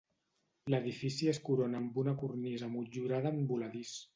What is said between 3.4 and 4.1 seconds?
voladís.